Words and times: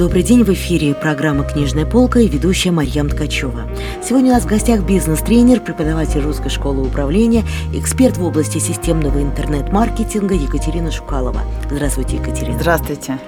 Добрый 0.00 0.22
день, 0.22 0.44
в 0.44 0.48
эфире 0.48 0.94
программа 0.94 1.44
«Книжная 1.44 1.84
полка» 1.84 2.20
и 2.20 2.26
ведущая 2.26 2.70
Марьям 2.70 3.10
Ткачева. 3.10 3.68
Сегодня 4.02 4.30
у 4.30 4.34
нас 4.34 4.44
в 4.44 4.46
гостях 4.46 4.80
бизнес-тренер, 4.84 5.60
преподаватель 5.60 6.22
Русской 6.22 6.48
школы 6.48 6.86
управления, 6.86 7.44
эксперт 7.74 8.16
в 8.16 8.24
области 8.24 8.56
системного 8.56 9.20
интернет-маркетинга 9.20 10.34
Екатерина 10.34 10.90
Шукалова. 10.90 11.42
Здравствуйте, 11.70 12.16
Екатерина. 12.16 12.58
Здравствуйте. 12.58 13.18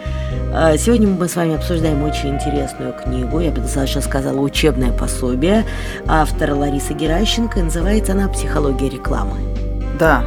А, 0.54 0.78
сегодня 0.78 1.08
мы 1.08 1.28
с 1.28 1.36
вами 1.36 1.56
обсуждаем 1.56 2.02
очень 2.04 2.36
интересную 2.36 2.94
книгу, 2.94 3.38
я 3.40 3.50
бы 3.50 3.60
достаточно 3.60 4.00
сказала, 4.00 4.40
учебное 4.40 4.92
пособие 4.92 5.66
автора 6.06 6.54
Ларисы 6.54 6.94
Геращенко. 6.94 7.62
Называется 7.62 8.12
она 8.12 8.28
«Психология 8.28 8.88
рекламы». 8.88 9.36
Да, 9.98 10.24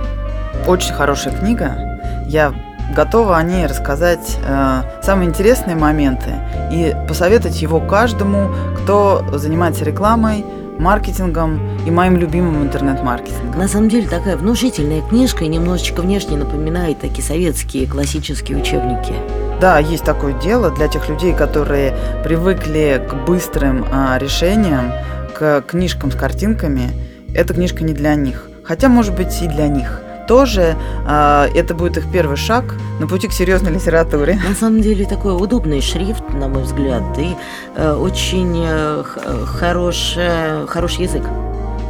очень 0.68 0.94
хорошая 0.94 1.36
книга. 1.36 2.00
Я 2.28 2.54
готова 2.94 3.38
о 3.38 3.44
ней 3.44 3.66
рассказать 3.66 4.38
э, 4.46 4.82
самые 5.02 5.30
интересные 5.30 5.76
моменты 5.76 6.32
и 6.72 6.96
посоветовать 7.08 7.62
его 7.62 7.80
каждому, 7.80 8.50
кто 8.78 9.24
занимается 9.34 9.84
рекламой, 9.86 10.46
маркетингом 10.78 11.60
и 11.86 11.92
моим 11.92 12.18
любимым 12.18 12.64
интернет-маркетингом. 12.64 13.58
На 13.58 13.68
самом 13.68 13.90
деле 13.90 14.08
такая 14.08 14.38
внушительная 14.38 15.02
книжка 15.02 15.46
и 15.46 15.48
немножечко 15.48 16.02
внешне 16.02 16.38
напоминает 16.38 17.00
такие 17.00 17.24
советские 17.24 17.88
классические 17.88 18.58
учебники. 18.58 19.14
Да, 19.62 19.80
есть 19.80 20.04
такое 20.04 20.34
дело 20.34 20.70
для 20.70 20.88
тех 20.88 21.08
людей, 21.08 21.34
которые 21.34 21.96
привыкли 22.24 23.02
к 23.10 23.26
быстрым 23.26 23.86
а, 23.92 24.18
решениям, 24.18 24.92
к 25.34 25.62
книжкам 25.62 26.12
с 26.12 26.16
картинками. 26.16 26.92
Эта 27.34 27.54
книжка 27.54 27.84
не 27.84 27.94
для 27.94 28.16
них. 28.16 28.50
Хотя, 28.64 28.90
может 28.90 29.16
быть, 29.16 29.42
и 29.42 29.48
для 29.48 29.68
них 29.68 30.02
тоже 30.28 30.76
э, 31.08 31.48
это 31.54 31.74
будет 31.74 31.98
их 31.98 32.12
первый 32.12 32.38
шаг 32.38 32.76
на 33.00 33.08
пути 33.08 33.28
к 33.28 33.34
серьезной 33.34 33.74
литературе. 33.74 34.40
На 34.48 34.56
самом 34.56 34.82
деле 34.82 35.06
такой 35.06 35.36
удобный 35.36 35.82
шрифт, 35.82 36.24
на 36.34 36.48
мой 36.48 36.64
взгляд, 36.64 37.04
и 37.18 37.36
э, 37.76 37.94
очень 37.94 38.64
э, 38.66 39.04
э, 39.18 39.46
хороший 39.46 41.04
язык. 41.04 41.24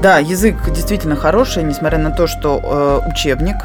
Да, 0.06 0.20
язык 0.20 0.58
действительно 0.72 1.16
хороший, 1.16 1.64
несмотря 1.64 1.98
на 1.98 2.12
то, 2.12 2.28
что 2.28 2.62
э, 2.64 3.10
учебник, 3.10 3.56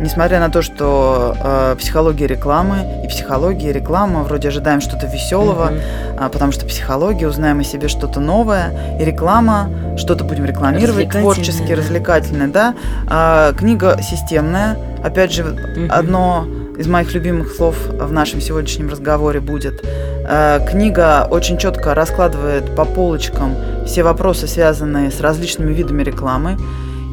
несмотря 0.00 0.40
на 0.40 0.48
то, 0.48 0.62
что 0.62 1.36
э, 1.38 1.76
психология 1.78 2.26
рекламы 2.26 3.02
и 3.04 3.06
психология 3.06 3.70
реклама, 3.70 4.22
вроде 4.22 4.48
ожидаем 4.48 4.80
что-то 4.80 5.06
веселого, 5.06 5.70
mm-hmm. 5.70 6.26
э, 6.26 6.30
потому 6.30 6.52
что 6.52 6.64
психология, 6.64 7.28
узнаем 7.28 7.60
о 7.60 7.64
себе 7.64 7.88
что-то 7.88 8.18
новое, 8.18 8.98
и 8.98 9.04
реклама, 9.04 9.68
что-то 9.98 10.24
будем 10.24 10.46
рекламировать, 10.46 11.10
творчески, 11.10 11.68
да. 11.68 11.76
развлекательное, 11.76 12.48
да. 12.48 12.74
Э, 13.06 13.52
книга 13.54 13.98
системная, 14.00 14.78
опять 15.04 15.34
же, 15.34 15.42
mm-hmm. 15.42 15.88
одно 15.88 16.46
из 16.80 16.86
моих 16.86 17.12
любимых 17.12 17.52
слов 17.52 17.76
в 17.88 18.10
нашем 18.10 18.40
сегодняшнем 18.40 18.88
разговоре 18.88 19.40
будет. 19.40 19.84
Э, 19.84 20.66
книга 20.66 21.28
очень 21.30 21.58
четко 21.58 21.94
раскладывает 21.94 22.74
по 22.74 22.86
полочкам 22.86 23.54
все 23.84 24.02
вопросы, 24.02 24.46
связанные 24.46 25.10
с 25.10 25.20
различными 25.20 25.74
видами 25.74 26.02
рекламы. 26.02 26.56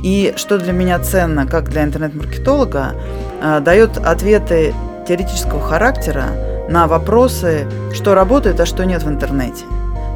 И 0.04 0.34
что 0.38 0.58
для 0.58 0.72
меня 0.72 1.00
ценно, 1.00 1.46
как 1.46 1.70
для 1.70 1.84
интернет-маркетолога, 1.84 2.94
э, 3.42 3.60
дает 3.60 3.98
ответы 3.98 4.74
теоретического 5.06 5.62
характера 5.62 6.28
на 6.70 6.88
вопросы, 6.88 7.68
что 7.94 8.16
работает, 8.16 8.62
а 8.62 8.66
что 8.66 8.86
нет 8.86 9.04
в 9.04 9.10
интернете. 9.10 9.66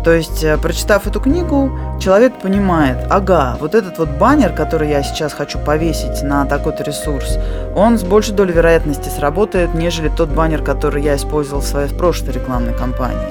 То 0.04 0.12
есть, 0.14 0.44
э, 0.44 0.58
прочитав 0.58 1.06
эту 1.06 1.20
книгу, 1.20 1.72
человек 2.00 2.34
понимает, 2.42 2.98
ага, 3.10 3.58
вот 3.60 3.76
этот 3.76 4.00
вот 4.00 4.10
баннер, 4.10 4.52
который 4.54 4.90
я 4.90 5.04
сейчас 5.04 5.34
хочу 5.34 5.60
повесить 5.60 6.24
на 6.24 6.46
такой-то 6.46 6.84
ресурс, 6.84 7.38
он 7.76 8.00
с 8.00 8.04
большей 8.04 8.36
долей 8.36 8.54
вероятности 8.54 9.10
сработает, 9.10 9.76
нежели 9.76 10.10
тот 10.10 10.30
баннер, 10.30 10.64
который 10.64 11.04
я 11.04 11.16
использовал 11.16 11.62
в 11.62 11.66
своей 11.66 11.90
прошлой 11.90 12.32
рекламной 12.34 12.74
кампании. 12.74 13.28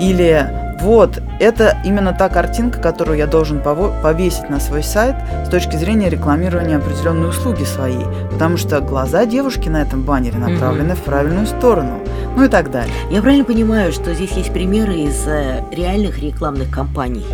Или 0.00 0.61
вот, 0.82 1.22
это 1.38 1.78
именно 1.84 2.12
та 2.12 2.28
картинка, 2.28 2.80
которую 2.80 3.16
я 3.16 3.28
должен 3.28 3.60
повесить 3.60 4.50
на 4.50 4.58
свой 4.58 4.82
сайт 4.82 5.14
с 5.46 5.48
точки 5.48 5.76
зрения 5.76 6.08
рекламирования 6.08 6.78
определенной 6.78 7.28
услуги 7.28 7.62
своей, 7.62 8.04
потому 8.32 8.56
что 8.56 8.80
глаза 8.80 9.24
девушки 9.24 9.68
на 9.68 9.82
этом 9.82 10.02
баннере 10.02 10.38
направлены 10.38 10.92
mm-hmm. 10.92 10.96
в 10.96 11.02
правильную 11.02 11.46
сторону, 11.46 12.00
ну 12.36 12.44
и 12.44 12.48
так 12.48 12.72
далее. 12.72 12.92
Я 13.10 13.22
правильно 13.22 13.44
понимаю, 13.44 13.92
что 13.92 14.12
здесь 14.12 14.32
есть 14.32 14.52
примеры 14.52 14.96
из 14.96 15.24
э, 15.24 15.62
реальных 15.70 16.18
рекламных 16.18 16.68
кампаний? 16.70 17.24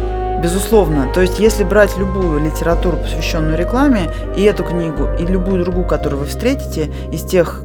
Безусловно. 0.42 1.10
То 1.12 1.22
есть, 1.22 1.40
если 1.40 1.64
брать 1.64 1.96
любую 1.96 2.44
литературу, 2.44 2.98
посвященную 2.98 3.56
рекламе, 3.56 4.10
и 4.36 4.42
эту 4.42 4.62
книгу, 4.62 5.08
и 5.18 5.24
любую 5.24 5.64
другую, 5.64 5.86
которую 5.86 6.20
вы 6.20 6.26
встретите, 6.26 6.90
из 7.10 7.24
тех. 7.24 7.62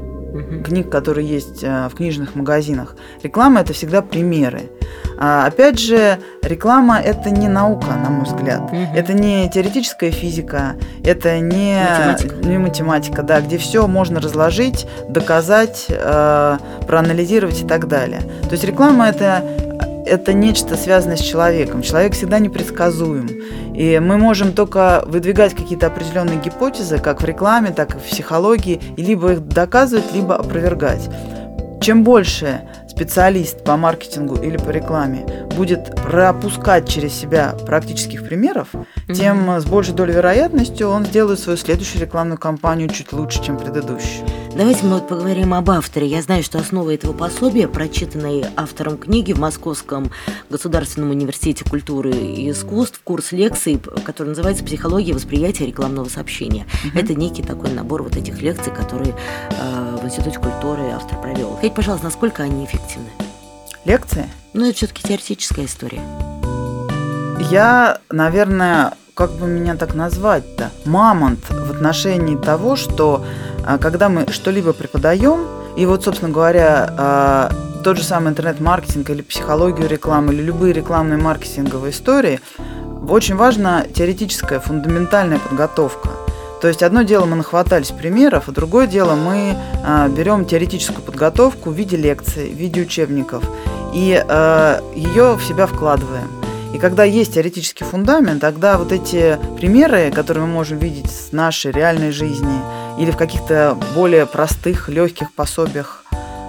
Книг, 0.61 0.89
которые 0.89 1.27
есть 1.27 1.63
э, 1.63 1.87
в 1.89 1.95
книжных 1.95 2.35
магазинах, 2.35 2.95
реклама 3.23 3.61
это 3.61 3.73
всегда 3.73 4.01
примеры. 4.01 4.69
А, 5.17 5.45
опять 5.47 5.79
же, 5.79 6.19
реклама 6.41 6.99
это 6.99 7.29
не 7.29 7.47
наука, 7.47 7.87
на 7.87 8.09
мой 8.09 8.25
взгляд. 8.25 8.61
Угу. 8.63 8.75
Это 8.95 9.13
не 9.13 9.49
теоретическая 9.49 10.11
физика, 10.11 10.75
это 11.03 11.39
не 11.39 11.77
математика, 11.81 12.35
не 12.47 12.57
математика 12.57 13.23
да, 13.23 13.41
где 13.41 13.57
все 13.57 13.87
можно 13.87 14.19
разложить, 14.19 14.87
доказать, 15.09 15.85
э, 15.89 16.57
проанализировать 16.87 17.61
и 17.61 17.67
так 17.67 17.87
далее. 17.87 18.21
То 18.43 18.51
есть 18.51 18.63
реклама 18.63 19.07
это 19.07 19.43
это 20.05 20.33
нечто 20.33 20.75
связанное 20.75 21.17
с 21.17 21.21
человеком. 21.21 21.81
Человек 21.81 22.13
всегда 22.13 22.39
непредсказуем. 22.39 23.27
И 23.73 23.99
мы 23.99 24.17
можем 24.17 24.53
только 24.53 25.03
выдвигать 25.07 25.55
какие-то 25.55 25.87
определенные 25.87 26.39
гипотезы, 26.39 26.99
как 26.99 27.21
в 27.21 27.25
рекламе, 27.25 27.71
так 27.71 27.95
и 27.95 27.97
в 27.97 28.03
психологии, 28.03 28.81
и 28.97 29.03
либо 29.03 29.33
их 29.33 29.47
доказывать, 29.47 30.13
либо 30.13 30.35
опровергать. 30.35 31.09
Чем 31.81 32.03
больше 32.03 32.61
специалист 32.87 33.63
по 33.63 33.75
маркетингу 33.75 34.35
или 34.35 34.57
по 34.57 34.69
рекламе 34.69 35.25
будет 35.57 35.95
пропускать 35.95 36.87
через 36.87 37.13
себя 37.13 37.55
практических 37.65 38.25
примеров, 38.25 38.69
mm-hmm. 38.73 39.13
тем 39.13 39.49
с 39.59 39.65
большей 39.65 39.93
долей 39.93 40.13
вероятностью 40.13 40.87
он 40.89 41.05
сделает 41.05 41.39
свою 41.39 41.57
следующую 41.57 42.01
рекламную 42.01 42.37
кампанию 42.37 42.87
чуть 42.89 43.11
лучше, 43.11 43.43
чем 43.43 43.57
предыдущую. 43.57 44.25
Давайте 44.55 44.85
мы 44.85 44.99
вот 44.99 45.07
поговорим 45.07 45.55
об 45.55 45.71
авторе. 45.71 46.05
Я 46.05 46.21
знаю, 46.21 46.43
что 46.43 46.59
основа 46.59 46.93
этого 46.93 47.11
пособия, 47.11 47.67
прочитанной 47.67 48.45
автором 48.55 48.99
книги 48.99 49.33
в 49.33 49.39
Московском 49.39 50.11
государственном 50.51 51.09
университете 51.09 51.65
культуры 51.67 52.11
и 52.11 52.51
искусств, 52.51 53.01
курс 53.03 53.31
лекций, 53.31 53.81
который 54.05 54.29
называется 54.29 54.63
«Психология 54.63 55.15
восприятия 55.15 55.65
рекламного 55.65 56.07
сообщения». 56.07 56.67
Угу. 56.85 56.99
Это 56.99 57.15
некий 57.15 57.41
такой 57.41 57.71
набор 57.71 58.03
вот 58.03 58.15
этих 58.15 58.43
лекций, 58.43 58.71
которые 58.71 59.15
э, 59.49 59.97
в 59.99 60.05
Институте 60.05 60.37
культуры 60.37 60.83
автор 60.91 61.19
провел. 61.19 61.53
Скажите, 61.53 61.75
пожалуйста, 61.75 62.05
насколько 62.05 62.43
они 62.43 62.65
эффективны? 62.65 63.09
Лекции? 63.85 64.29
Ну, 64.53 64.67
это 64.67 64.77
все-таки 64.77 65.01
теоретическая 65.01 65.65
история. 65.65 66.03
Я, 67.49 68.01
наверное, 68.11 68.93
как 69.15 69.31
бы 69.31 69.47
меня 69.47 69.75
так 69.75 69.93
назвать-то, 69.93 70.71
мамонт 70.85 71.39
в 71.49 71.71
отношении 71.71 72.35
того, 72.35 72.75
что 72.75 73.23
а, 73.65 73.77
когда 73.77 74.09
мы 74.09 74.31
что-либо 74.31 74.73
преподаем, 74.73 75.47
и 75.75 75.85
вот, 75.85 76.03
собственно 76.03 76.31
говоря, 76.31 76.93
а, 76.97 77.51
тот 77.83 77.97
же 77.97 78.03
самый 78.03 78.29
интернет-маркетинг 78.29 79.09
или 79.09 79.21
психологию 79.21 79.87
рекламы, 79.87 80.33
или 80.33 80.41
любые 80.41 80.73
рекламные 80.73 81.17
маркетинговые 81.17 81.91
истории, 81.91 82.39
очень 83.07 83.35
важна 83.35 83.83
теоретическая, 83.83 84.59
фундаментальная 84.59 85.39
подготовка. 85.39 86.09
То 86.61 86.69
есть 86.69 86.81
одно 86.81 87.01
дело 87.01 87.25
мы 87.25 87.35
нахватались 87.35 87.91
примеров, 87.91 88.47
а 88.47 88.51
другое 88.53 88.87
дело 88.87 89.15
мы 89.15 89.57
э, 89.85 90.09
берем 90.09 90.45
теоретическую 90.45 91.03
подготовку 91.03 91.71
в 91.71 91.73
виде 91.73 91.97
лекций, 91.97 92.49
в 92.49 92.57
виде 92.57 92.81
учебников 92.81 93.43
и 93.93 94.23
э, 94.25 94.79
ее 94.95 95.33
в 95.33 95.43
себя 95.43 95.67
вкладываем. 95.67 96.42
И 96.73 96.79
когда 96.79 97.03
есть 97.03 97.35
теоретический 97.35 97.85
фундамент, 97.85 98.41
тогда 98.41 98.77
вот 98.77 98.91
эти 98.91 99.37
примеры, 99.57 100.11
которые 100.11 100.45
мы 100.45 100.51
можем 100.51 100.79
видеть 100.79 101.11
с 101.11 101.31
нашей 101.31 101.71
реальной 101.71 102.11
жизни 102.11 102.59
или 102.99 103.11
в 103.11 103.17
каких-то 103.17 103.77
более 103.95 104.25
простых, 104.25 104.89
легких 104.89 105.31
пособиях, 105.33 106.03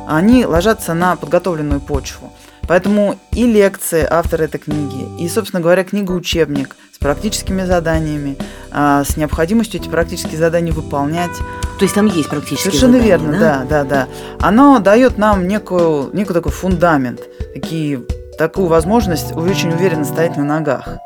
они 0.08 0.46
ложатся 0.46 0.94
на 0.94 1.16
подготовленную 1.16 1.81
почву. 1.81 2.32
Поэтому 2.66 3.19
и 3.32 3.46
лекции 3.46 4.06
автора 4.08 4.44
этой 4.44 4.58
книги, 4.58 5.06
и, 5.22 5.28
собственно 5.28 5.60
говоря, 5.60 5.84
книга-учебник 5.84 6.76
с 6.93 6.98
практическими 6.98 7.64
заданиями, 7.64 8.38
а, 8.70 9.04
с 9.04 9.19
необходимостью 9.19 9.81
эти 9.81 9.88
практические 9.88 10.38
задания 10.38 10.72
выполнять. 10.72 11.37
То 11.78 11.82
есть 11.82 11.94
там 11.94 12.06
есть 12.06 12.31
практические 12.31 12.72
Совершенно 12.72 12.94
задания, 12.94 13.19
верно, 13.19 13.38
да? 13.38 13.66
да, 13.69 13.84
да, 13.84 13.84
да. 13.84 14.08
Оно 14.40 14.78
дает 14.78 15.19
нам 15.19 15.46
некую, 15.46 16.08
некий 16.14 16.32
такой 16.32 16.52
фундамент, 16.52 17.20
такие 17.52 18.00
такую 18.36 18.69
возможность 18.69 19.36
очень 19.36 19.70
уверенно 19.70 20.04
стоять 20.04 20.36
на 20.36 20.44
ногах. 20.44 20.98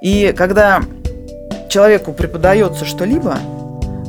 И 0.00 0.34
когда 0.36 0.82
человеку 1.68 2.12
преподается 2.12 2.84
что-либо, 2.84 3.38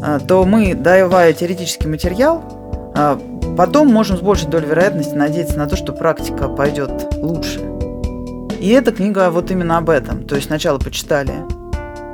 а, 0.01 0.19
то 0.19 0.44
мы, 0.45 0.73
давая 0.73 1.33
теоретический 1.33 1.88
материал, 1.88 2.44
а, 2.95 3.19
потом 3.57 3.88
можем 3.89 4.17
с 4.17 4.21
большей 4.21 4.47
долей 4.47 4.67
вероятности 4.67 5.13
надеяться 5.13 5.57
на 5.57 5.67
то, 5.67 5.75
что 5.75 5.94
практика 5.94 6.47
пойдет 6.47 6.91
лучше. 7.17 7.59
И 8.59 8.69
эта 8.69 8.91
книга 8.91 9.29
вот 9.29 9.51
именно 9.51 9.77
об 9.77 9.89
этом. 9.89 10.25
То 10.25 10.35
есть 10.35 10.47
сначала 10.47 10.77
почитали 10.77 11.33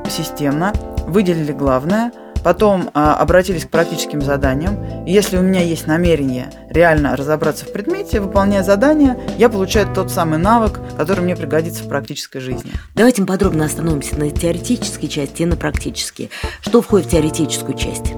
системно, 0.09 0.73
выделили 1.07 1.51
главное, 1.51 2.11
потом 2.45 2.91
а, 2.93 3.15
обратились 3.15 3.65
к 3.65 3.69
практическим 3.69 4.21
заданиям. 4.21 5.03
Если 5.07 5.35
у 5.35 5.41
меня 5.41 5.61
есть 5.61 5.87
намерение 5.87 6.51
реально 6.69 7.15
разобраться 7.15 7.65
в 7.65 7.73
предмете, 7.73 8.19
выполняя 8.21 8.61
задания, 8.61 9.17
я 9.39 9.49
получаю 9.49 9.91
тот 9.91 10.11
самый 10.11 10.37
навык, 10.37 10.79
который 10.95 11.21
мне 11.21 11.35
пригодится 11.35 11.83
в 11.83 11.87
практической 11.87 12.37
жизни. 12.37 12.71
Давайте 12.93 13.23
мы 13.23 13.27
подробно 13.27 13.65
остановимся 13.65 14.15
на 14.19 14.29
теоретической 14.29 15.09
части 15.09 15.41
и 15.41 15.45
на 15.45 15.55
практической. 15.55 16.29
Что 16.61 16.83
входит 16.83 17.07
в 17.07 17.09
теоретическую 17.09 17.75
часть? 17.75 18.13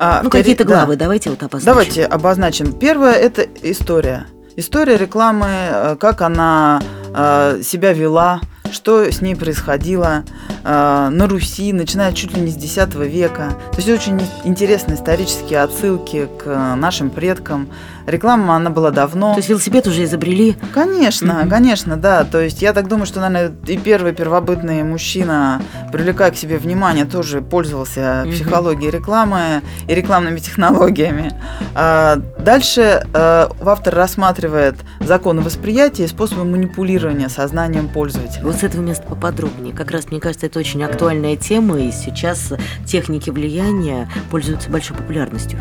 А, 0.00 0.22
ну, 0.22 0.30
теори- 0.30 0.38
какие-то 0.38 0.64
да. 0.64 0.74
главы, 0.74 0.96
давайте 0.96 1.28
вот 1.28 1.42
обозначим. 1.42 1.66
Давайте 1.66 2.04
обозначим. 2.06 2.72
Первое– 2.72 3.12
это 3.12 3.46
история. 3.60 4.28
История 4.56 4.96
рекламы, 4.96 5.46
э, 5.46 5.96
как 6.00 6.22
она 6.22 6.80
э, 7.14 7.60
себя 7.62 7.92
вела, 7.92 8.40
что 8.72 9.04
с 9.10 9.20
ней 9.20 9.34
происходило 9.34 10.24
э, 10.64 11.08
на 11.10 11.28
Руси, 11.28 11.72
начиная 11.72 12.12
чуть 12.12 12.34
ли 12.36 12.40
не 12.40 12.50
с 12.50 12.56
X 12.56 12.94
века. 12.96 13.50
То 13.72 13.76
есть 13.76 13.88
очень 13.88 14.20
интересные 14.44 14.96
исторические 14.96 15.60
отсылки 15.62 16.28
к 16.42 16.74
нашим 16.76 17.10
предкам. 17.10 17.68
Реклама, 18.06 18.54
она 18.54 18.70
была 18.70 18.92
давно. 18.92 19.32
То 19.32 19.38
есть 19.38 19.48
велосипед 19.48 19.86
уже 19.88 20.04
изобрели. 20.04 20.56
Конечно, 20.72 21.40
Мгм. 21.40 21.50
конечно, 21.50 21.96
да. 21.96 22.22
То 22.24 22.40
есть 22.40 22.62
я 22.62 22.72
так 22.72 22.86
думаю, 22.88 23.06
что, 23.06 23.18
наверное, 23.20 23.56
и 23.66 23.76
первый 23.76 24.12
первобытный 24.12 24.84
мужчина, 24.84 25.60
привлекая 25.92 26.30
к 26.30 26.36
себе 26.36 26.56
внимание, 26.58 27.04
тоже 27.04 27.40
пользовался 27.40 28.22
Мгм. 28.24 28.32
психологией 28.32 28.90
рекламы 28.92 29.62
и 29.88 29.94
рекламными 29.94 30.38
технологиями. 30.38 31.32
А, 31.74 32.16
Дальше 32.38 33.04
э, 33.12 33.48
автор 33.64 33.92
рассматривает 33.94 34.76
законы 35.00 35.40
восприятия 35.40 36.04
и 36.04 36.06
способы 36.06 36.44
манипулирования 36.44 37.28
сознанием 37.28 37.88
пользователя. 37.88 38.44
С 38.56 38.62
этого 38.62 38.80
места 38.80 39.04
поподробнее. 39.06 39.74
Как 39.74 39.90
раз, 39.90 40.10
мне 40.10 40.18
кажется, 40.18 40.46
это 40.46 40.58
очень 40.58 40.82
актуальная 40.82 41.36
тема, 41.36 41.78
и 41.78 41.92
сейчас 41.92 42.54
техники 42.86 43.28
влияния 43.28 44.08
пользуются 44.30 44.70
большой 44.70 44.96
популярностью. 44.96 45.58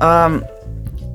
А, 0.00 0.40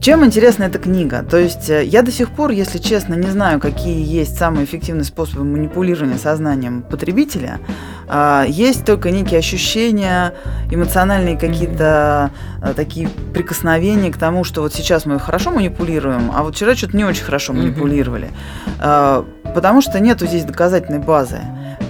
Чем 0.01 0.23
интересна 0.25 0.63
эта 0.63 0.79
книга? 0.79 1.23
То 1.29 1.37
есть 1.37 1.69
э, 1.69 1.83
я 1.83 2.01
до 2.01 2.11
сих 2.11 2.29
пор, 2.29 2.51
если 2.51 2.77
честно, 2.77 3.15
не 3.15 3.27
знаю, 3.27 3.59
какие 3.59 4.01
есть 4.03 4.37
самые 4.37 4.63
эффективные 4.63 5.03
способы 5.03 5.43
манипулирования 5.43 6.17
сознанием 6.17 6.81
потребителя. 6.81 7.59
А, 8.07 8.45
Есть 8.47 8.85
только 8.85 9.11
некие 9.11 9.39
ощущения, 9.39 10.33
эмоциональные 10.71 11.37
какие-то 11.37 12.31
а, 12.61 12.73
такие 12.73 13.09
прикосновения 13.33 14.11
к 14.11 14.17
тому, 14.17 14.45
что 14.45 14.61
вот 14.61 14.73
сейчас 14.73 15.05
мы 15.05 15.19
хорошо 15.19 15.51
манипулируем, 15.51 16.31
а 16.33 16.41
вот 16.43 16.55
вчера 16.55 16.73
что-то 16.73 16.95
не 16.95 17.03
очень 17.03 17.25
хорошо 17.25 17.51
манипулировали. 17.51 18.29
А, 18.79 19.25
Потому 19.53 19.81
что 19.81 19.99
нету 19.99 20.27
здесь 20.27 20.45
доказательной 20.45 20.99
базы. 20.99 21.39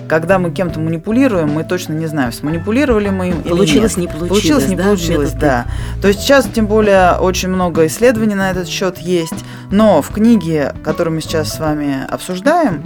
Когда 0.07 0.39
мы 0.39 0.51
кем-то 0.51 0.79
манипулируем, 0.79 1.49
мы 1.53 1.63
точно 1.63 1.93
не 1.93 2.05
знаем, 2.05 2.33
сманипулировали 2.33 3.09
мы 3.09 3.29
им 3.29 3.35
или 3.41 3.43
нет. 3.43 3.49
Получилось, 3.49 3.97
не 3.97 4.07
получилось. 4.07 4.29
Получилось, 4.29 4.67
не 4.67 4.75
да, 4.75 4.83
получилось, 4.83 5.33
метод 5.33 5.39
да. 5.39 5.65
То 6.01 6.07
есть 6.09 6.19
сейчас, 6.19 6.47
тем 6.53 6.67
более, 6.67 7.13
очень 7.13 7.47
много 7.47 7.85
исследований 7.87 8.35
на 8.35 8.51
этот 8.51 8.67
счет 8.67 8.97
есть. 8.97 9.45
Но 9.71 10.01
в 10.01 10.09
книге, 10.09 10.73
которую 10.83 11.15
мы 11.15 11.21
сейчас 11.21 11.53
с 11.53 11.59
вами 11.59 12.05
обсуждаем, 12.09 12.83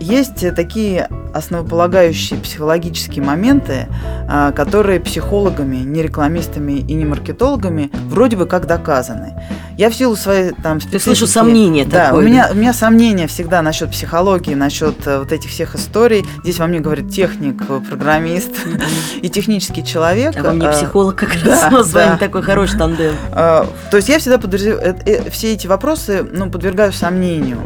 есть 0.00 0.54
такие 0.54 1.08
основополагающие 1.34 2.38
психологические 2.38 3.24
моменты, 3.24 3.86
а, 4.28 4.52
которые 4.52 5.00
психологами, 5.00 5.76
не 5.76 6.02
рекламистами 6.02 6.72
и 6.72 6.94
не 6.94 7.04
маркетологами 7.04 7.90
вроде 8.08 8.36
бы 8.36 8.46
как 8.46 8.66
доказаны. 8.66 9.34
Я 9.76 9.90
в 9.90 9.94
силу 9.94 10.16
своей 10.16 10.52
там 10.62 10.80
Ты 10.80 10.98
слышу 10.98 11.26
специфики- 11.26 11.32
сомнение 11.32 11.84
да, 11.84 12.06
такое. 12.06 12.20
у 12.20 12.26
меня, 12.26 12.48
у 12.50 12.56
меня 12.56 12.72
сомнения 12.72 13.26
всегда 13.26 13.62
насчет 13.62 13.90
психологии, 13.90 14.54
насчет 14.54 15.06
э, 15.06 15.18
вот 15.20 15.32
этих 15.32 15.50
всех 15.50 15.74
историй. 15.76 16.26
Здесь 16.42 16.58
во 16.58 16.66
мне 16.66 16.80
говорит 16.80 17.10
техник, 17.10 17.62
э, 17.68 17.80
программист 17.88 18.50
и 19.22 19.28
технический 19.28 19.84
человек. 19.84 20.36
А 20.36 20.42
во 20.42 20.52
мне 20.52 20.66
Э, 20.66 20.72
психолог 20.72 21.16
как 21.16 21.30
да, 21.44 21.70
раз 21.70 21.90
с 21.90 21.92
вами 21.92 22.10
да. 22.10 22.16
такой 22.16 22.42
хороший 22.42 22.78
тандем. 22.78 23.14
То 23.32 23.68
есть 23.92 24.08
я 24.08 24.18
всегда 24.18 24.38
подозреваю, 24.38 24.96
э, 25.06 25.30
все 25.30 25.52
эти 25.52 25.66
вопросы 25.66 26.26
ну, 26.30 26.50
подвергаю 26.50 26.92
сомнению. 26.92 27.58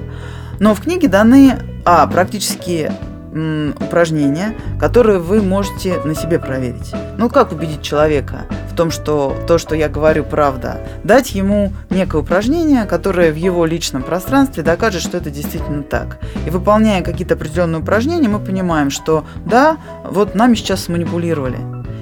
Но 0.60 0.74
в 0.74 0.80
книге 0.80 1.08
даны, 1.08 1.58
а, 1.84 2.06
практически 2.06 2.92
м, 3.34 3.74
упражнения, 3.80 4.54
которые 4.78 5.18
вы 5.18 5.40
можете 5.42 6.00
на 6.04 6.14
себе 6.14 6.38
проверить. 6.38 6.92
Ну, 7.16 7.28
как 7.30 7.52
убедить 7.52 7.82
человека 7.82 8.42
в 8.70 8.74
том, 8.76 8.90
что 8.90 9.36
то, 9.46 9.58
что 9.58 9.74
я 9.74 9.88
говорю, 9.88 10.24
правда? 10.24 10.80
Дать 11.04 11.32
ему 11.32 11.72
некое 11.90 12.18
упражнение, 12.22 12.84
которое 12.84 13.32
в 13.32 13.36
его 13.36 13.64
личном 13.66 14.02
пространстве 14.02 14.62
докажет, 14.62 15.02
что 15.02 15.16
это 15.16 15.30
действительно 15.30 15.82
так. 15.82 16.18
И 16.46 16.50
выполняя 16.50 17.02
какие-то 17.02 17.34
определенные 17.34 17.80
упражнения, 17.80 18.28
мы 18.28 18.38
понимаем, 18.38 18.90
что 18.90 19.24
да, 19.46 19.76
вот 20.04 20.34
нами 20.34 20.54
сейчас 20.54 20.84
сманипулировали. 20.84 21.58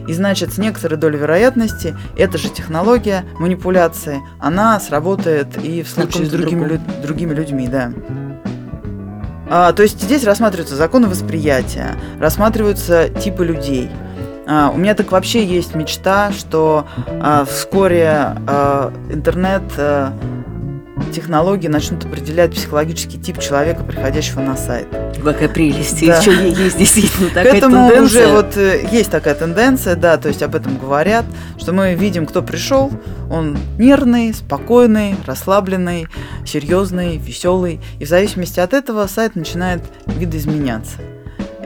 И 0.08 0.12
значит, 0.12 0.52
с 0.52 0.58
некоторой 0.58 0.98
долей 0.98 1.18
вероятности 1.18 1.96
эта 2.16 2.38
же 2.38 2.48
технология 2.48 3.24
манипуляции, 3.38 4.20
она 4.40 4.80
сработает 4.80 5.56
и 5.62 5.82
в 5.84 5.88
случае 5.88 6.26
с 6.26 6.30
другими, 6.30 6.66
другом. 6.66 6.76
лю- 6.76 7.02
другими 7.06 7.34
людьми, 7.34 7.68
да. 7.68 7.92
А, 9.52 9.72
то 9.72 9.82
есть 9.82 10.00
здесь 10.00 10.22
рассматриваются 10.22 10.76
законы 10.76 11.08
восприятия, 11.08 11.96
рассматриваются 12.20 13.08
типы 13.08 13.44
людей. 13.44 13.90
А, 14.46 14.70
у 14.72 14.78
меня 14.78 14.94
так 14.94 15.10
вообще 15.10 15.44
есть 15.44 15.74
мечта, 15.74 16.30
что 16.30 16.86
а, 17.20 17.44
вскоре 17.44 18.36
интернет 19.10 19.62
технологии 21.10 21.68
начнут 21.68 22.04
определять 22.04 22.52
психологический 22.52 23.18
тип 23.18 23.38
человека, 23.38 23.82
приходящего 23.84 24.40
на 24.40 24.56
сайт. 24.56 24.86
Какая 25.22 25.48
прелесть. 25.48 26.04
Да. 26.06 26.18
Еще 26.18 26.50
есть 26.50 26.78
действительно 26.78 27.28
К 27.30 27.34
такая 27.34 27.54
этому 27.54 27.88
тенденция. 27.88 28.26
уже 28.26 28.32
вот 28.34 28.56
э, 28.56 28.88
есть 28.90 29.10
такая 29.10 29.34
тенденция, 29.34 29.96
да, 29.96 30.16
то 30.16 30.28
есть 30.28 30.42
об 30.42 30.54
этом 30.54 30.78
говорят, 30.78 31.24
что 31.58 31.72
мы 31.72 31.94
видим, 31.94 32.26
кто 32.26 32.42
пришел, 32.42 32.90
он 33.30 33.58
нервный, 33.78 34.32
спокойный, 34.32 35.16
расслабленный, 35.26 36.06
серьезный, 36.46 37.18
веселый, 37.18 37.80
и 37.98 38.04
в 38.04 38.08
зависимости 38.08 38.60
от 38.60 38.72
этого 38.72 39.06
сайт 39.06 39.36
начинает 39.36 39.82
видоизменяться. 40.06 40.96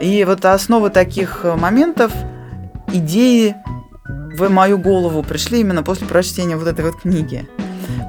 И 0.01 0.23
вот 0.25 0.43
основы 0.45 0.89
таких 0.89 1.41
э, 1.43 1.55
моментов, 1.55 2.11
идеи 2.91 3.55
в 4.37 4.49
мою 4.49 4.77
голову 4.77 5.23
пришли 5.23 5.61
именно 5.61 5.83
после 5.83 6.07
прочтения 6.07 6.57
вот 6.57 6.67
этой 6.67 6.83
вот 6.83 7.01
книги. 7.01 7.47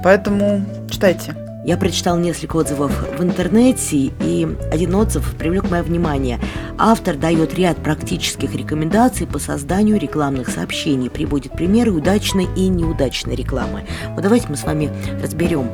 Поэтому 0.06 0.64
читайте. 0.88 1.34
Я 1.64 1.76
прочитал 1.76 2.16
несколько 2.16 2.54
отзывов 2.58 2.92
в 3.18 3.24
интернете, 3.24 4.12
и 4.20 4.46
один 4.70 4.94
отзыв 4.94 5.34
привлек 5.34 5.68
мое 5.68 5.82
внимание. 5.82 6.38
Автор 6.78 7.16
дает 7.16 7.54
ряд 7.54 7.78
практических 7.78 8.54
рекомендаций 8.54 9.26
по 9.26 9.40
созданию 9.40 9.98
рекламных 9.98 10.48
сообщений, 10.48 11.10
приводит 11.10 11.54
примеры 11.54 11.90
удачной 11.90 12.46
и 12.54 12.68
неудачной 12.68 13.34
рекламы. 13.34 13.84
Вот 14.10 14.22
давайте 14.22 14.46
мы 14.48 14.54
с 14.54 14.62
вами 14.62 14.92
разберем, 15.20 15.72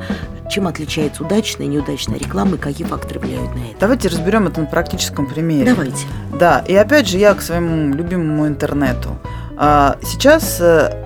чем 0.51 0.67
отличается 0.67 1.25
удачная 1.25 1.67
и 1.67 1.69
неудачная 1.69 2.19
реклама 2.19 2.55
и 2.55 2.59
какие 2.59 2.87
факторы 2.87 3.21
влияют 3.21 3.55
на 3.55 3.59
это. 3.59 3.81
Давайте 3.81 4.09
разберем 4.09 4.47
это 4.47 4.63
на 4.63 4.67
практическом 4.67 5.27
примере. 5.27 5.75
Давайте. 5.75 6.07
Да, 6.41 6.65
и 6.67 6.75
опять 6.75 7.07
же 7.07 7.19
я 7.19 7.35
к 7.35 7.43
своему 7.43 7.93
любимому 7.93 8.49
интернету. 8.49 9.19
А, 9.59 9.99
Сейчас 10.03 10.59
э, 10.59 11.02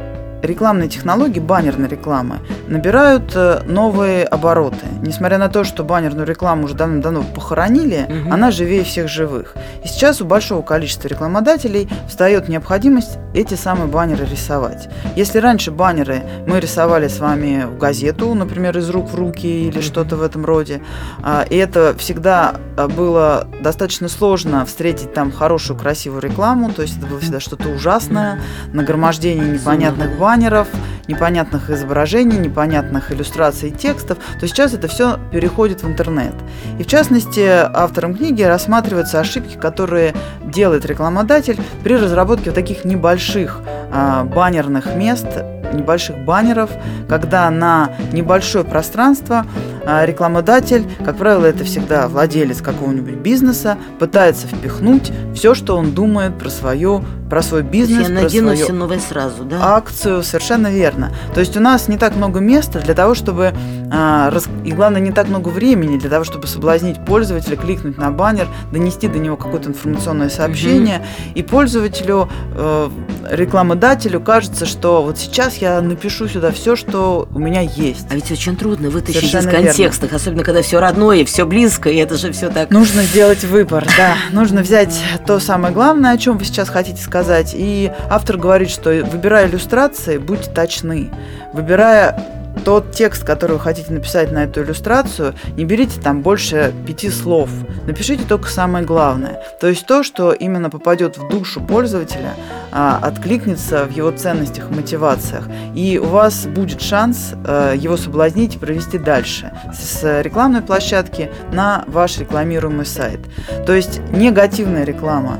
рекламные 0.46 0.88
технологии, 0.88 1.40
баннерной 1.40 1.88
рекламы, 1.88 2.38
набирают 2.68 3.32
э, 3.34 3.60
новые 3.66 4.24
обороты. 4.24 4.86
Несмотря 5.02 5.38
на 5.38 5.48
то, 5.48 5.64
что 5.64 5.84
баннерную 5.84 6.26
рекламу 6.26 6.64
уже 6.64 6.74
давно-давно 6.74 7.22
похоронили, 7.34 8.06
Мгм. 8.08 8.32
она 8.32 8.50
живее 8.50 8.84
всех 8.84 9.08
живых. 9.08 9.54
И 9.84 9.88
сейчас 9.88 10.20
у 10.20 10.24
большого 10.24 10.62
количества 10.62 11.08
рекламодателей 11.08 11.88
встает 12.08 12.48
необходимость 12.48 13.18
эти 13.34 13.54
самые 13.54 13.86
баннеры 13.86 14.24
рисовать. 14.26 14.88
Если 15.14 15.38
раньше 15.38 15.70
баннеры 15.70 16.22
мы 16.46 16.60
рисовали 16.60 17.08
с 17.08 17.18
вами 17.18 17.64
в 17.64 17.78
газету, 17.78 18.34
например, 18.34 18.76
из 18.78 18.88
рук 18.90 19.10
в 19.10 19.14
руки 19.14 19.68
или 19.68 19.80
что-то 19.80 20.16
в 20.16 20.22
этом 20.22 20.44
роде, 20.44 20.80
а, 21.22 21.44
и 21.48 21.56
это 21.56 21.94
всегда 21.98 22.54
а, 22.76 22.88
было 22.88 23.46
достаточно 23.62 24.08
сложно 24.08 24.64
встретить 24.64 25.12
там 25.12 25.30
хорошую, 25.32 25.78
красивую 25.78 26.22
рекламу, 26.22 26.72
то 26.72 26.82
есть 26.82 26.98
это 26.98 27.06
было 27.06 27.20
всегда 27.20 27.40
что-то 27.40 27.68
ужасное, 27.68 28.40
нагромождение 28.72 29.46
непонятных 29.48 30.06
Безумно. 30.08 30.26
Баннеров, 30.36 30.68
непонятных 31.08 31.70
изображений, 31.70 32.36
непонятных 32.36 33.10
иллюстраций 33.10 33.70
текстов, 33.70 34.18
то 34.38 34.46
сейчас 34.46 34.74
это 34.74 34.86
все 34.86 35.18
переходит 35.32 35.82
в 35.82 35.88
интернет. 35.88 36.34
И 36.78 36.82
в 36.82 36.86
частности, 36.86 37.40
автором 37.48 38.14
книги 38.14 38.42
рассматриваются 38.42 39.18
ошибки, 39.18 39.56
которые 39.56 40.14
делает 40.44 40.84
рекламодатель 40.84 41.58
при 41.82 41.94
разработке 41.94 42.50
вот 42.50 42.54
таких 42.54 42.84
небольших 42.84 43.60
а, 43.90 44.24
баннерных 44.24 44.94
мест, 44.94 45.26
небольших 45.72 46.18
баннеров, 46.24 46.70
когда 47.08 47.48
на 47.50 47.92
небольшое 48.12 48.64
пространство 48.64 49.46
а, 49.86 50.04
рекламодатель, 50.04 50.84
как 51.02 51.16
правило, 51.16 51.46
это 51.46 51.64
всегда 51.64 52.08
владелец 52.08 52.60
какого-нибудь 52.60 53.14
бизнеса, 53.14 53.78
пытается 53.98 54.46
впихнуть 54.48 55.12
все, 55.34 55.54
что 55.54 55.76
он 55.76 55.92
думает 55.92 56.36
про 56.38 56.50
свою 56.50 57.04
про 57.28 57.42
свой 57.42 57.62
бизнес, 57.62 58.08
я 58.08 58.20
про 58.20 58.28
свою 58.28 58.72
новое 58.72 58.98
сразу, 58.98 59.44
да? 59.44 59.76
акцию, 59.76 60.22
совершенно 60.22 60.68
верно. 60.68 61.12
То 61.34 61.40
есть 61.40 61.56
у 61.56 61.60
нас 61.60 61.88
не 61.88 61.96
так 61.98 62.14
много 62.16 62.40
места 62.40 62.78
для 62.80 62.94
того, 62.94 63.14
чтобы, 63.14 63.52
а, 63.90 64.30
рас- 64.30 64.48
и 64.64 64.70
главное, 64.72 65.00
не 65.00 65.10
так 65.10 65.28
много 65.28 65.48
времени 65.48 65.98
для 65.98 66.08
того, 66.08 66.24
чтобы 66.24 66.46
соблазнить 66.46 67.04
пользователя, 67.04 67.56
кликнуть 67.56 67.98
на 67.98 68.10
баннер, 68.10 68.48
донести 68.72 69.08
до 69.08 69.18
него 69.18 69.36
какое-то 69.36 69.70
информационное 69.70 70.28
сообщение, 70.28 71.04
и 71.34 71.42
пользователю, 71.42 72.28
э, 72.54 72.90
рекламодателю 73.30 74.20
кажется, 74.20 74.66
что 74.66 75.02
вот 75.02 75.18
сейчас 75.18 75.56
я 75.56 75.80
напишу 75.80 76.28
сюда 76.28 76.52
все, 76.52 76.76
что 76.76 77.28
у 77.34 77.38
меня 77.38 77.60
есть. 77.60 78.06
А 78.10 78.14
ведь 78.14 78.30
очень 78.30 78.56
трудно 78.56 78.88
вытащить 78.88 79.30
Совершенно 79.30 79.50
из 79.50 79.66
контекста, 79.66 80.08
особенно 80.14 80.44
когда 80.44 80.62
все 80.62 80.78
родное, 80.80 81.24
все 81.24 81.44
близко, 81.44 81.90
и 81.90 81.96
это 81.96 82.16
же 82.16 82.32
все 82.32 82.50
так. 82.50 82.70
Нужно 82.70 83.02
сделать 83.02 83.42
выбор, 83.44 83.84
да. 83.96 84.14
Нужно 84.32 84.62
взять 84.62 84.96
то 85.26 85.40
самое 85.40 85.74
главное, 85.74 86.12
о 86.12 86.18
чем 86.18 86.38
вы 86.38 86.44
сейчас 86.44 86.68
хотите 86.68 87.02
сказать. 87.02 87.15
И 87.54 87.92
автор 88.10 88.36
говорит, 88.36 88.70
что 88.70 88.90
выбирая 88.90 89.48
иллюстрации, 89.48 90.18
будьте 90.18 90.50
точны. 90.50 91.10
Выбирая 91.52 92.36
тот 92.64 92.92
текст, 92.92 93.24
который 93.24 93.52
вы 93.52 93.60
хотите 93.60 93.92
написать 93.92 94.32
на 94.32 94.44
эту 94.44 94.62
иллюстрацию, 94.62 95.34
не 95.56 95.64
берите 95.64 96.00
там 96.00 96.22
больше 96.22 96.74
пяти 96.86 97.10
слов. 97.10 97.48
Напишите 97.86 98.24
только 98.24 98.48
самое 98.48 98.84
главное. 98.84 99.40
То 99.60 99.68
есть 99.68 99.86
то, 99.86 100.02
что 100.02 100.32
именно 100.32 100.70
попадет 100.70 101.16
в 101.16 101.28
душу 101.28 101.60
пользователя, 101.60 102.34
а, 102.72 102.98
откликнется 103.00 103.84
в 103.84 103.92
его 103.92 104.10
ценностях 104.10 104.70
мотивациях. 104.70 105.48
И 105.74 105.98
у 105.98 106.06
вас 106.06 106.46
будет 106.46 106.80
шанс 106.80 107.34
э, 107.46 107.74
его 107.76 107.96
соблазнить 107.96 108.56
и 108.56 108.58
провести 108.58 108.98
дальше 108.98 109.52
с 109.72 110.22
рекламной 110.22 110.62
площадки 110.62 111.30
на 111.52 111.84
ваш 111.86 112.18
рекламируемый 112.18 112.86
сайт. 112.86 113.20
То 113.64 113.74
есть 113.74 114.00
негативная 114.10 114.84
реклама, 114.84 115.38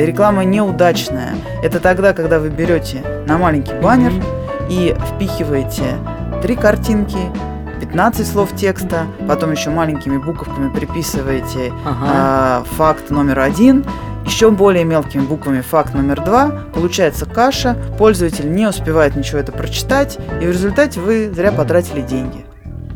реклама 0.00 0.44
неудачная, 0.44 1.34
это 1.62 1.80
тогда, 1.80 2.12
когда 2.12 2.38
вы 2.38 2.48
берете 2.50 3.02
на 3.26 3.38
маленький 3.38 3.74
баннер 3.74 4.12
и 4.68 4.94
впихиваете 5.14 5.96
три 6.42 6.56
картинки, 6.56 7.18
15 7.80 8.26
слов 8.26 8.54
текста, 8.56 9.06
потом 9.28 9.52
еще 9.52 9.70
маленькими 9.70 10.16
буковками 10.16 10.72
приписываете 10.72 11.72
Ага. 11.84 12.06
а, 12.06 12.64
факт 12.76 13.10
номер 13.10 13.40
один, 13.40 13.84
еще 14.24 14.50
более 14.50 14.84
мелкими 14.84 15.22
буквами 15.22 15.60
факт 15.62 15.94
номер 15.94 16.20
два, 16.24 16.50
получается 16.72 17.26
каша, 17.26 17.76
пользователь 17.98 18.52
не 18.52 18.66
успевает 18.66 19.16
ничего 19.16 19.38
это 19.38 19.50
прочитать, 19.52 20.18
и 20.40 20.46
в 20.46 20.50
результате 20.50 21.00
вы 21.00 21.30
зря 21.34 21.50
потратили 21.50 22.02
деньги. 22.02 22.46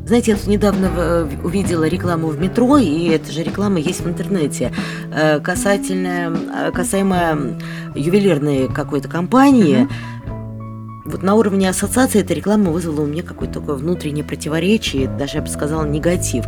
Знаете, 0.07 0.31
я 0.31 0.37
тут 0.37 0.47
недавно 0.47 0.89
э, 0.97 1.29
увидела 1.43 1.89
рекламу 1.89 2.29
в 2.29 2.39
метро, 2.39 2.79
и 2.79 3.09
эта 3.09 3.33
же 3.33 3.43
реклама 3.43 3.81
есть 3.81 4.03
в 4.03 4.09
интернете, 4.09 4.73
э, 5.13 5.41
касательно, 5.41 6.33
э, 6.55 6.71
касаемо 6.71 7.59
ювелирной 7.97 8.69
какой-то 8.73 9.09
компании. 9.09 9.89
Вот 11.05 11.25
на 11.25 11.35
уровне 11.35 11.69
ассоциации 11.69 12.21
эта 12.21 12.35
реклама 12.35 12.71
вызвала 12.71 13.01
у 13.01 13.07
меня 13.07 13.25
какое-то 13.25 13.59
такое 13.59 13.75
внутреннее 13.75 14.23
противоречие, 14.23 15.09
даже 15.09 15.39
я 15.39 15.43
бы 15.43 15.49
сказала 15.49 15.85
негатив. 15.85 16.45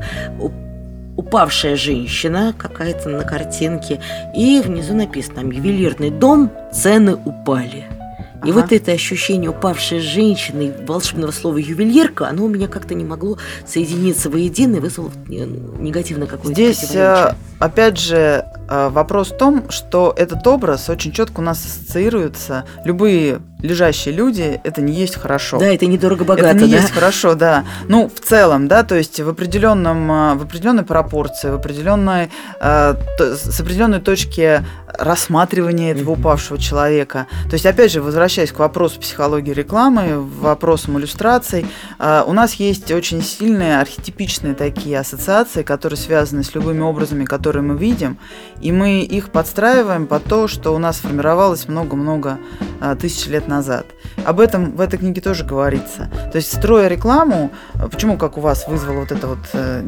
Упавшая 1.17 1.75
женщина 1.75 2.55
какая-то 2.57 3.09
на 3.09 3.25
картинке, 3.25 4.01
и 4.37 4.63
внизу 4.65 4.95
написано 4.95 5.35
там 5.35 5.51
«Ювелирный 5.51 6.11
дом, 6.11 6.53
цены 6.73 7.17
упали». 7.17 7.98
И 8.45 8.51
Ага. 8.51 8.61
вот 8.61 8.73
это 8.73 8.93
ощущение 8.93 9.51
упавшей 9.51 10.01
женщины, 10.01 10.73
волшебного 10.87 11.33
слова 11.33 11.59
ювелирка, 11.59 12.29
оно 12.29 12.45
у 12.45 12.49
меня 12.49 12.69
как-то 12.69 12.95
не 12.95 13.05
могло 13.05 13.37
соединиться 13.67 14.31
воедино 14.31 14.77
и 14.77 14.81
вызвало 14.81 15.11
э, 15.29 15.45
негативное 15.79 16.29
какое-то 16.29 16.53
Здесь, 16.53 16.95
э, 16.95 17.35
опять 17.59 17.99
же, 17.99 18.45
вопрос 18.69 19.31
в 19.31 19.37
том, 19.37 19.71
что 19.71 20.15
этот 20.17 20.47
образ 20.47 20.89
очень 20.89 21.13
четко 21.13 21.41
у 21.41 21.43
нас 21.43 21.65
ассоциируется. 21.65 22.65
Любые 22.85 23.41
лежащие 23.61 24.15
люди, 24.15 24.61
это 24.63 24.81
не 24.81 24.93
есть 24.93 25.17
хорошо. 25.17 25.59
Да, 25.59 25.67
это 25.67 25.87
недорого-богато, 25.87 26.49
это 26.49 26.65
не 26.65 26.73
да? 26.73 26.77
есть 26.79 26.93
хорошо, 26.93 27.35
да. 27.35 27.65
Ну, 27.89 28.09
в 28.09 28.21
целом, 28.21 28.69
да, 28.69 28.85
то 28.85 28.95
есть 28.95 29.21
в 29.21 29.29
определенном, 29.29 30.11
э, 30.11 30.35
в 30.35 30.43
определенной 30.43 30.85
пропорции, 30.85 31.51
в 31.51 31.55
определенной, 31.55 32.31
э, 32.61 32.95
с 33.19 33.61
определенной 33.61 34.01
точки 34.01 34.65
рассматривания 34.87 35.93
этого 35.93 36.13
упавшего 36.13 36.59
человека. 36.59 37.27
То 37.45 37.55
есть, 37.55 37.67
опять 37.67 37.93
же, 37.93 38.01
возвращаясь 38.01 38.53
к 38.53 38.59
вопросу 38.59 39.01
психологии 39.01 39.53
рекламы, 39.53 40.21
вопросам 40.21 40.99
иллюстраций, 40.99 41.67
э, 41.99 42.23
у 42.27 42.33
нас 42.33 42.55
есть 42.55 42.91
очень 42.93 43.23
сильные 43.23 43.81
архетипичные 43.81 44.55
такие 44.55 45.01
ассоциации, 45.01 45.63
которые 45.63 45.97
связаны 45.97 46.45
с 46.45 46.55
любыми 46.55 46.81
образами, 46.81 47.25
которые 47.25 47.63
мы 47.63 47.77
видим, 47.77 48.19
и 48.61 48.73
мы 48.73 49.01
их 49.03 49.31
подстраиваем 49.31 50.07
под 50.07 50.25
то, 50.25 50.49
что 50.49 50.75
у 50.75 50.79
нас 50.79 50.97
сформировалось 50.99 51.69
много-много 51.69 52.39
э, 52.81 52.97
тысяч 53.01 53.27
лет 53.27 53.49
назад. 53.49 53.87
Об 54.25 54.41
этом 54.41 54.73
в 54.77 54.81
этой 54.81 54.99
книге 54.99 55.21
тоже 55.21 55.45
говорится. 55.45 56.11
То 56.33 56.37
есть, 56.37 56.53
строя 56.53 56.89
рекламу, 56.89 57.51
почему, 57.91 58.17
как 58.17 58.37
у 58.37 58.41
вас, 58.41 58.67
вызвало 58.67 59.01
вот 59.01 59.13
это 59.13 59.27
вот 59.29 59.39
э, 59.53 59.83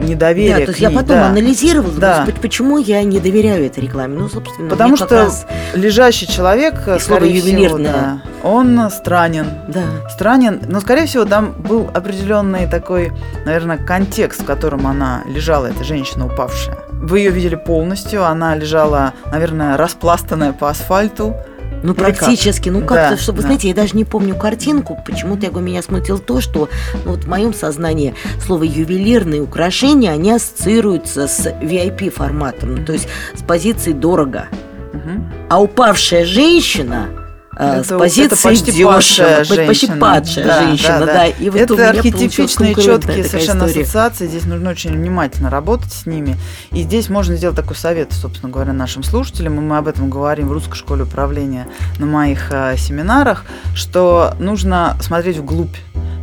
недоверие 0.00 0.58
Да, 0.58 0.64
то 0.64 0.70
есть 0.70 0.80
я 0.80 0.88
ней, 0.90 0.96
потом 0.96 1.16
да. 1.16 1.26
анализировала, 1.28 1.94
Да. 1.94 2.18
думаю, 2.24 2.40
почему 2.40 2.78
я 2.78 3.02
не 3.02 3.18
доверяю 3.20 3.66
этой 3.66 3.82
рекламе. 3.84 4.16
Ну, 4.18 4.28
собственно, 4.28 4.70
Потому 4.70 4.96
что 4.96 5.08
раз- 5.24 5.46
лежащий 5.74 6.26
человек, 6.28 6.74
И 6.82 6.84
слово 6.84 6.98
скорее 7.20 7.40
всего, 7.40 7.48
«ювелирное». 7.48 7.92
да, 7.92 8.22
он 8.44 8.90
странен. 8.90 9.46
Да. 9.68 10.08
Странен, 10.10 10.60
но, 10.68 10.80
скорее 10.80 11.06
всего, 11.06 11.24
там 11.24 11.52
был 11.52 11.90
определенный 11.92 12.66
такой, 12.68 13.10
наверное, 13.44 13.78
контекст, 13.78 14.42
в 14.42 14.44
котором 14.44 14.86
она 14.86 15.22
лежала, 15.26 15.66
эта 15.66 15.82
женщина 15.82 16.26
упавшая. 16.26 16.78
Вы 16.90 17.20
ее 17.20 17.30
видели 17.30 17.56
полностью, 17.56 18.24
она 18.24 18.54
лежала, 18.54 19.14
наверное, 19.32 19.76
распластанная 19.76 20.52
по 20.52 20.68
асфальту. 20.70 21.34
Ну, 21.82 21.94
как? 21.94 22.16
практически. 22.16 22.70
Ну, 22.70 22.80
как-то, 22.80 23.10
Да, 23.10 23.16
чтобы, 23.16 23.38
да. 23.42 23.48
знаете, 23.48 23.68
я 23.68 23.74
даже 23.74 23.94
не 23.94 24.04
помню 24.04 24.34
картинку. 24.36 24.98
Почему-то 25.04 25.42
я 25.44 25.50
говорю, 25.50 25.66
меня 25.66 25.82
смутило 25.82 26.18
то, 26.18 26.40
что 26.40 26.70
ну, 27.04 27.12
вот 27.12 27.24
в 27.24 27.28
моем 27.28 27.52
сознании 27.52 28.14
слово 28.40 28.64
ювелирные 28.64 29.42
украшения, 29.42 30.10
они 30.10 30.32
ассоциируются 30.32 31.26
с 31.28 31.46
VIP-форматом, 31.46 32.76
ну, 32.76 32.84
то 32.84 32.92
есть 32.94 33.06
с 33.34 33.42
позиции 33.42 33.92
дорого. 33.92 34.46
Мгм. 34.94 35.30
А 35.50 35.60
упавшая 35.60 36.24
женщина 36.24 37.08
э, 37.56 37.82
с 37.82 37.86
Это- 37.86 37.98
позиции 37.98 38.26
это 38.26 38.42
почти 38.42 38.72
дешево, 38.72 38.92
падшая 38.92 39.66
почти 39.66 39.86
падшая 39.86 40.44
Да, 40.44 40.62
женщина, 40.62 40.98
да, 41.00 41.06
да. 41.06 41.12
да. 41.14 41.26
И 41.26 41.50
вот 41.50 41.60
Это 41.60 41.90
архетипичные, 41.90 42.74
четкие 42.74 43.24
совершенно 43.24 43.64
история. 43.66 43.82
ассоциации. 43.82 44.26
Здесь 44.26 44.44
нужно 44.44 44.70
очень 44.70 44.92
внимательно 44.92 45.50
работать 45.50 45.92
с 45.92 46.06
ними. 46.06 46.36
И 46.72 46.82
здесь 46.82 47.08
можно 47.08 47.36
сделать 47.36 47.56
такой 47.56 47.76
совет, 47.76 48.12
собственно 48.12 48.52
говоря, 48.52 48.72
нашим 48.72 49.02
слушателям. 49.02 49.58
И 49.58 49.60
мы 49.60 49.78
об 49.78 49.88
этом 49.88 50.10
говорим 50.10 50.48
в 50.48 50.52
Русской 50.52 50.76
школе 50.76 51.04
управления 51.04 51.66
на 51.98 52.06
моих 52.06 52.50
э, 52.50 52.76
семинарах, 52.76 53.44
что 53.74 54.34
нужно 54.38 54.96
смотреть 55.00 55.38
вглубь. 55.38 55.76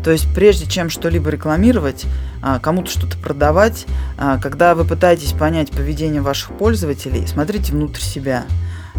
То 0.03 0.11
есть 0.11 0.33
прежде 0.33 0.65
чем 0.65 0.89
что-либо 0.89 1.29
рекламировать, 1.29 2.05
а, 2.41 2.59
кому-то 2.59 2.89
что-то 2.89 3.17
продавать, 3.17 3.85
а, 4.17 4.39
когда 4.39 4.73
вы 4.73 4.83
пытаетесь 4.83 5.31
понять 5.33 5.69
поведение 5.69 6.21
ваших 6.21 6.51
пользователей, 6.57 7.27
смотрите 7.27 7.71
внутрь 7.71 8.01
себя. 8.01 8.45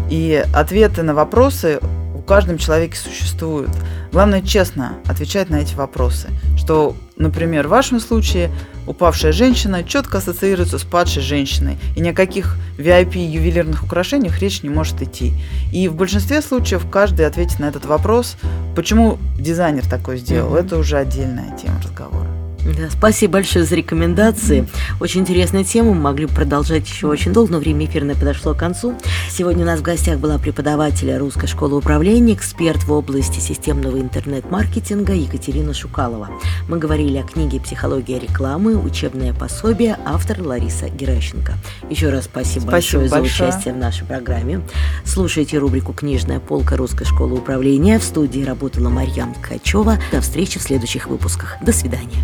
И 0.09 0.43
ответы 0.53 1.03
на 1.03 1.13
вопросы 1.13 1.79
каждом 2.25 2.57
человеке 2.57 2.97
существуют. 2.97 3.71
Главное 4.11 4.41
честно 4.41 4.93
отвечать 5.07 5.49
на 5.49 5.57
эти 5.57 5.75
вопросы. 5.75 6.29
Что, 6.57 6.95
например, 7.17 7.67
в 7.67 7.71
вашем 7.71 7.99
случае 7.99 8.51
упавшая 8.85 9.31
женщина 9.31 9.83
четко 9.83 10.19
ассоциируется 10.19 10.77
с 10.77 10.83
падшей 10.83 11.21
женщиной. 11.21 11.77
И 11.95 12.01
ни 12.01 12.09
о 12.09 12.13
каких 12.13 12.57
VIP 12.77 13.17
ювелирных 13.17 13.83
украшениях 13.83 14.39
речь 14.39 14.63
не 14.63 14.69
может 14.69 15.01
идти. 15.01 15.33
И 15.71 15.87
в 15.87 15.95
большинстве 15.95 16.41
случаев 16.41 16.85
каждый 16.89 17.25
ответит 17.25 17.59
на 17.59 17.65
этот 17.65 17.85
вопрос, 17.85 18.37
почему 18.75 19.17
дизайнер 19.37 19.87
такой 19.87 20.17
сделал. 20.17 20.49
Мгм. 20.49 20.57
Это 20.57 20.77
уже 20.77 20.97
отдельная 20.97 21.57
тема 21.57 21.81
разговора. 21.81 22.42
Да, 22.65 22.89
спасибо 22.89 23.33
большое 23.33 23.65
за 23.65 23.75
рекомендации. 23.75 24.67
Очень 25.01 25.21
интересная 25.21 25.65
тема. 25.65 25.93
Мы 25.93 25.99
могли 25.99 26.27
бы 26.27 26.33
продолжать 26.33 26.87
еще 26.87 27.07
очень 27.07 27.33
долго, 27.33 27.51
но 27.51 27.59
время 27.59 27.85
эфирное 27.85 28.15
подошло 28.15 28.53
к 28.53 28.57
концу. 28.57 28.95
Сегодня 29.29 29.63
у 29.63 29.67
нас 29.67 29.79
в 29.81 29.83
гостях 29.83 30.19
была 30.19 30.37
преподаватель 30.37 31.13
Русской 31.17 31.47
школы 31.47 31.77
управления, 31.77 32.33
эксперт 32.33 32.83
в 32.85 32.91
области 32.93 33.39
системного 33.39 33.99
интернет-маркетинга 33.99 35.13
Екатерина 35.13 35.73
Шукалова. 35.73 36.29
Мы 36.69 36.77
говорили 36.79 37.17
о 37.17 37.23
книге 37.23 37.59
«Психология 37.59 38.17
рекламы. 38.17 38.77
Учебное 38.77 39.33
пособие», 39.33 39.97
автор 40.05 40.41
Лариса 40.41 40.87
Геращенко. 40.87 41.53
Еще 41.89 42.09
раз 42.09 42.25
спасибо, 42.25 42.61
Спасибо 42.61 42.71
большое, 42.71 43.09
за 43.09 43.15
большое. 43.17 43.49
участие 43.49 43.73
в 43.73 43.77
нашей 43.77 44.05
программе. 44.05 44.61
Слушайте 45.03 45.57
рубрику 45.57 45.91
«Книжная 45.91 46.39
полка 46.39 46.77
Русской 46.77 47.03
школы 47.03 47.35
управления». 47.35 47.99
В 47.99 48.03
студии 48.03 48.43
работала 48.43 48.87
Марьям 48.87 49.33
Ткачева. 49.33 49.97
До 50.13 50.21
встречи 50.21 50.59
в 50.59 50.61
следующих 50.61 51.07
выпусках. 51.07 51.57
До 51.61 51.73
свидания. 51.73 52.23